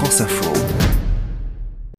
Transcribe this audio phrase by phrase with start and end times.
[0.00, 0.89] France Info.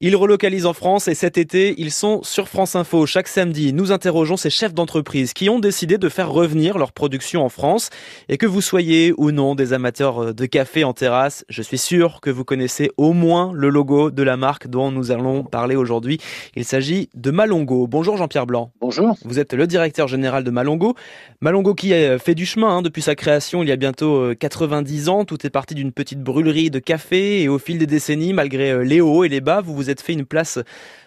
[0.04, 3.06] Ils relocalisent en France et cet été, ils sont sur France Info.
[3.06, 7.46] Chaque samedi, nous interrogeons ces chefs d'entreprise qui ont décidé de faire revenir leur production
[7.46, 7.92] en France.
[8.28, 12.20] Et que vous soyez ou non des amateurs de café en terrasse, je suis sûr
[12.20, 16.18] que vous connaissez au moins le logo de la marque dont nous allons parler aujourd'hui.
[16.56, 17.86] Il s'agit de Malongo.
[17.86, 18.72] Bonjour Jean-Pierre Blanc.
[18.82, 19.16] Bonjour.
[19.24, 20.96] Vous êtes le directeur général de Malongo.
[21.42, 25.10] Malongo qui a fait du chemin hein, depuis sa création il y a bientôt 90
[25.10, 25.26] euh, ans.
[25.26, 28.84] Tout est parti d'une petite brûlerie de café et au fil des décennies, malgré euh,
[28.84, 30.60] les hauts et les bas, vous vous fait une place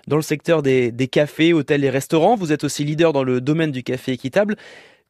[0.07, 2.37] dans le secteur des, cafés, hôtels et restaurants.
[2.37, 4.57] Vous êtes aussi leader dans le domaine du café équitable.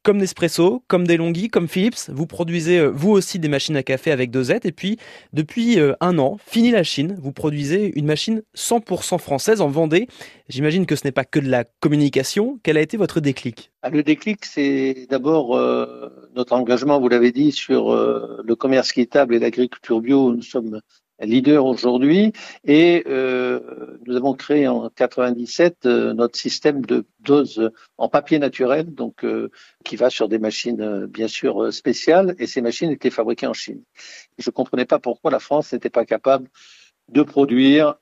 [0.04, 4.10] Comme Nespresso, comme Delonghi, comme Philips, vous produisez euh, vous aussi des machines à café
[4.10, 4.66] avec dosette.
[4.66, 4.98] Et puis,
[5.32, 10.06] depuis euh, un an, fini la Chine, vous produisez une machine 100% française en Vendée.
[10.50, 12.60] J'imagine que ce n'est pas que de la communication.
[12.62, 13.70] Quel a été votre déclic?
[13.80, 19.34] Ah, Le déclic, c'est d'abord euh, notre engagement, vous l'avez dit, sur le commerce équitable
[19.34, 20.34] et l'agriculture bio.
[20.34, 20.82] Nous sommes
[21.20, 22.32] leader aujourd'hui
[22.64, 28.92] et euh, nous avons créé en 97 euh, notre système de dose en papier naturel
[28.94, 29.50] donc euh,
[29.84, 33.52] qui va sur des machines euh, bien sûr spéciales et ces machines étaient fabriquées en
[33.52, 33.82] Chine.
[34.38, 36.48] Je comprenais pas pourquoi la France n'était pas capable
[37.12, 37.96] de produire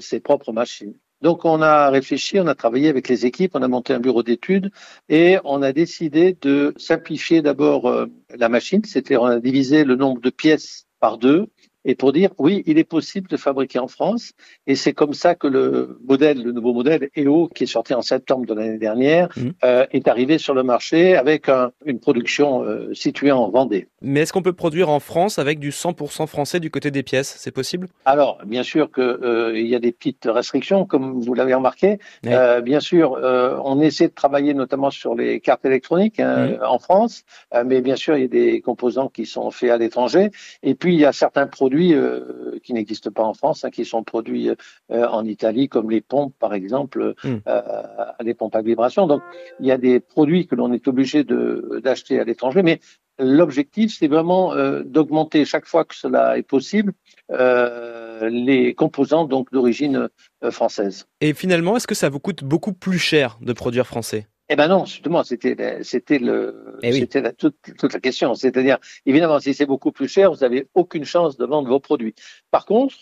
[0.00, 0.94] ses propres machines.
[1.22, 4.22] Donc on a réfléchi, on a travaillé avec les équipes, on a monté un bureau
[4.22, 4.70] d'études
[5.08, 10.20] et on a décidé de simplifier d'abord la machine, c'était on a divisé le nombre
[10.20, 11.48] de pièces par deux
[11.84, 14.32] et pour dire oui, il est possible de fabriquer en France.
[14.66, 18.02] Et c'est comme ça que le modèle, le nouveau modèle EO, qui est sorti en
[18.02, 19.48] septembre de l'année dernière, mmh.
[19.64, 21.48] euh, est arrivé sur le marché avec
[21.84, 23.88] une production euh, située en Vendée.
[24.00, 27.34] Mais est-ce qu'on peut produire en France avec du 100% français du côté des pièces?
[27.38, 27.88] C'est possible?
[28.04, 31.98] Alors, bien sûr qu'il euh, y a des petites restrictions, comme vous l'avez remarqué.
[32.22, 33.18] bien sûr,
[33.64, 36.58] on essaie de travailler notamment sur les cartes électroniques hein, mmh.
[36.66, 37.24] en France,
[37.64, 40.30] mais bien sûr, il y a des composants qui sont faits à l'étranger.
[40.62, 43.84] Et puis, il y a certains produits euh, qui n'existent pas en France, hein, qui
[43.84, 47.36] sont produits euh, en Italie, comme les pompes, par exemple, hmm.
[47.46, 47.62] euh,
[48.20, 49.06] les pompes à vibration.
[49.06, 49.22] Donc,
[49.60, 52.80] il y a des produits que l'on est obligé d'acheter à l'étranger, mais
[53.18, 56.92] l'objectif, c'est vraiment d'augmenter chaque fois que cela est possible
[57.30, 60.08] les composants donc d'origine
[60.50, 61.06] française.
[61.20, 64.26] Et finalement, est-ce que ça vous coûte beaucoup plus cher de produire français?
[64.48, 68.34] Eh ben non, justement, c'était c'était le eh c'était la, toute, toute, la question.
[68.34, 72.14] C'est-à-dire, évidemment, si c'est beaucoup plus cher, vous n'avez aucune chance de vendre vos produits.
[72.50, 72.94] Par contre,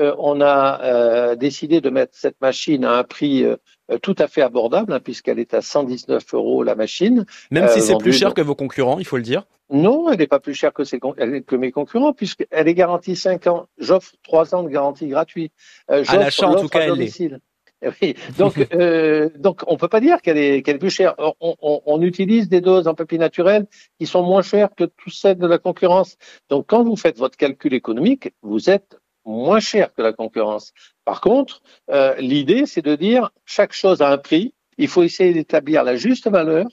[0.00, 3.56] euh, on a euh, décidé de mettre cette machine à un prix euh,
[4.00, 7.26] tout à fait abordable, hein, puisqu'elle est à 119 euros la machine.
[7.50, 9.44] Même si c'est plus cher que vos concurrents, il faut le dire.
[9.70, 13.46] Non, elle n'est pas plus chère que, ses, que mes concurrents, puisqu'elle est garantie 5
[13.48, 13.66] ans.
[13.78, 15.52] J'offre 3 ans de garantie gratuite.
[15.88, 17.32] à l'achat, en tout cas, elle est.
[18.02, 21.14] Oui, donc, euh, donc on peut pas dire qu'elle est, qu'elle est plus chère.
[21.18, 23.66] On, on, on, utilise des doses en papier naturel
[23.98, 26.16] qui sont moins chères que toutes celles de la concurrence.
[26.48, 30.72] Donc, quand vous faites votre calcul économique, vous êtes moins cher que la concurrence.
[31.04, 34.54] Par contre, euh, l'idée, c'est de dire chaque chose a un prix.
[34.78, 36.66] Il faut essayer d'établir la juste valeur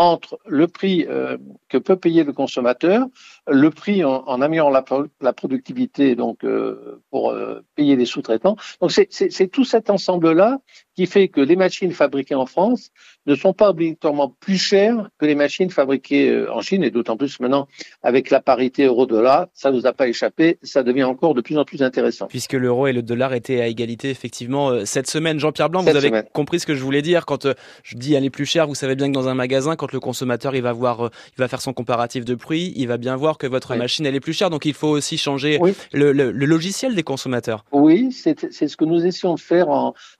[0.00, 1.36] entre le prix euh,
[1.68, 3.06] que peut payer le consommateur,
[3.46, 4.82] le prix en, en améliorant la,
[5.20, 7.59] la, productivité donc euh, pour euh,
[7.96, 8.56] les sous-traitants.
[8.80, 10.58] Donc c'est tout cet ensemble-là
[11.00, 12.90] qui fait que les machines fabriquées en France
[13.24, 17.40] ne sont pas obligatoirement plus chères que les machines fabriquées en Chine, et d'autant plus
[17.40, 17.68] maintenant
[18.02, 21.56] avec la parité euro-dollar, ça ne nous a pas échappé, ça devient encore de plus
[21.56, 22.26] en plus intéressant.
[22.26, 25.40] Puisque l'euro et le dollar étaient à égalité effectivement cette semaine.
[25.40, 27.48] Jean-Pierre Blanc, vous avez compris ce que je voulais dire quand
[27.82, 30.54] je dis est plus chère, vous savez bien que dans un magasin, quand le consommateur
[30.54, 33.38] il va voir, euh, il va faire son comparatif de prix, il va bien voir
[33.38, 34.50] que votre machine elle est plus chère.
[34.50, 35.58] Donc il faut aussi changer
[35.94, 37.64] le, logiciel des consommateurs.
[37.72, 39.68] Oui, c'est ce que nous essayons de faire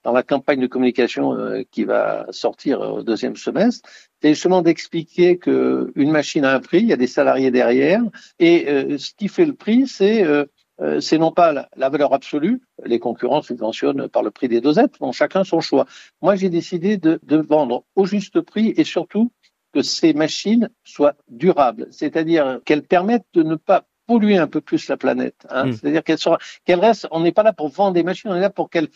[0.05, 3.88] dans la campagne de communication euh, qui va sortir au deuxième semestre.
[4.22, 8.03] C'est justement d'expliquer que une machine a un prix, il y a des salariés derrière,
[8.38, 10.25] et euh, ce qui fait le prix, c'est
[11.19, 15.44] non pas la, valeur absolue, les concurrents subventionnent par le prix des dosettes, bon, chacun
[15.44, 15.86] son choix.
[16.22, 19.31] Moi, j'ai décidé de, vendre au juste prix et surtout
[19.75, 24.88] que ces machines soient durables, c'est-à-dire qu'elles permettent de ne pas polluer un peu plus
[24.88, 25.47] la planète.
[25.50, 25.66] Hein.
[25.66, 25.72] Hmm.
[25.72, 27.06] C'est-à-dire qu'elle sera, qu'elle reste.
[27.12, 28.88] On n'est pas là pour vendre des machines, on est là pour qu'elle.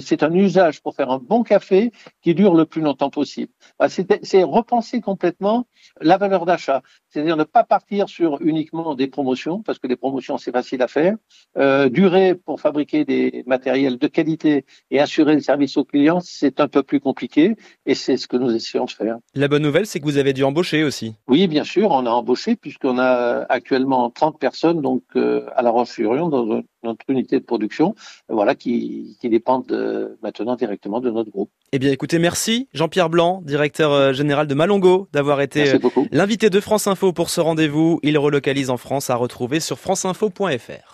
[0.00, 3.50] C'est un usage pour faire un bon café qui dure le plus longtemps possible.
[3.78, 5.66] Bah, c'est repenser complètement
[6.02, 6.82] la valeur d'achat.
[7.08, 10.88] C'est-à-dire ne pas partir sur uniquement des promotions, parce que les promotions c'est facile à
[10.88, 11.16] faire.
[11.56, 16.60] Euh, durer pour fabriquer des matériels de qualité et assurer le service aux clients, c'est
[16.60, 17.56] un peu plus compliqué,
[17.86, 19.16] et c'est ce que nous essayons de faire.
[19.34, 21.14] La bonne nouvelle, c'est que vous avez dû embaucher aussi.
[21.28, 25.62] Oui, bien sûr, on a embauché puisqu'on a actuellement 30 personnes personnes donc euh, à
[25.62, 26.44] La Roche-sur-Yon dans
[26.82, 27.94] notre unité de production,
[28.28, 31.50] voilà qui, qui dépendent maintenant directement de notre groupe.
[31.72, 35.78] Eh bien, écoutez, merci Jean-Pierre Blanc, directeur euh, général de Malongo, d'avoir été euh,
[36.10, 38.00] l'invité de France Info pour ce rendez-vous.
[38.02, 40.88] Il relocalise en France à retrouver sur franceinfo.fr.